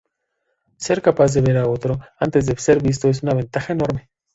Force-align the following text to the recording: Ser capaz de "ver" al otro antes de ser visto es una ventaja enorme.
Ser 0.77 0.99
capaz 1.03 1.35
de 1.35 1.41
"ver" 1.41 1.57
al 1.57 1.67
otro 1.69 1.99
antes 2.17 2.47
de 2.47 2.57
ser 2.57 2.81
visto 2.81 3.07
es 3.07 3.21
una 3.21 3.35
ventaja 3.35 3.73
enorme. 3.73 4.09